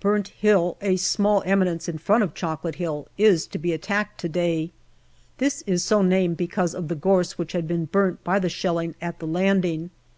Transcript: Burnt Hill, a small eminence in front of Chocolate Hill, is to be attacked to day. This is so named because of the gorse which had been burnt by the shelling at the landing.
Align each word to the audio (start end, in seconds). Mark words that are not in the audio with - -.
Burnt 0.00 0.28
Hill, 0.28 0.76
a 0.82 0.96
small 0.96 1.42
eminence 1.46 1.88
in 1.88 1.96
front 1.96 2.22
of 2.22 2.34
Chocolate 2.34 2.74
Hill, 2.74 3.08
is 3.16 3.46
to 3.46 3.56
be 3.56 3.72
attacked 3.72 4.20
to 4.20 4.28
day. 4.28 4.70
This 5.38 5.62
is 5.66 5.82
so 5.82 6.02
named 6.02 6.36
because 6.36 6.74
of 6.74 6.88
the 6.88 6.94
gorse 6.94 7.38
which 7.38 7.52
had 7.52 7.66
been 7.66 7.86
burnt 7.86 8.22
by 8.22 8.38
the 8.38 8.50
shelling 8.50 8.94
at 9.00 9.18
the 9.18 9.26
landing. 9.26 9.88